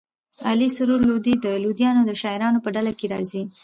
[0.49, 3.43] علي سرور لودي د لودیانو د شاعرانو په ډله کښي راځي.